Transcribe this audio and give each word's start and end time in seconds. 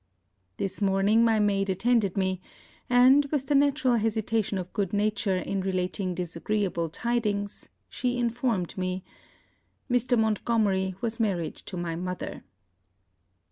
This 0.57 0.81
morning 0.81 1.23
my 1.23 1.39
maid 1.39 1.69
attended 1.69 2.17
me; 2.17 2.41
and, 2.89 3.25
with 3.25 3.45
the 3.45 3.53
natural 3.53 3.97
hesitation 3.97 4.57
of 4.57 4.73
good 4.73 4.93
nature 4.93 5.37
in 5.37 5.61
relating 5.61 6.15
disagreeable 6.15 6.89
tidings, 6.89 7.69
she 7.87 8.17
informed 8.17 8.75
me 8.79 9.03
Mr. 9.91 10.17
Montgomery 10.17 10.95
was 11.01 11.19
married 11.19 11.55
to 11.57 11.77
my 11.77 11.95
mother. 11.95 12.43